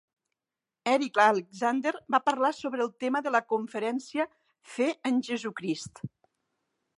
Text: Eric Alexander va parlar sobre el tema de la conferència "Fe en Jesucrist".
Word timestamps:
Eric 0.93 1.19
Alexander 1.25 1.91
va 2.15 2.19
parlar 2.29 2.51
sobre 2.61 2.83
el 2.85 2.89
tema 3.05 3.21
de 3.27 3.35
la 3.35 3.43
conferència 3.55 4.27
"Fe 4.79 4.89
en 5.11 5.21
Jesucrist". 5.29 6.05